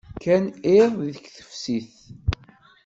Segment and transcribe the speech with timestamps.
[0.15, 0.45] Kkan
[0.79, 1.93] iḍ deg teftist.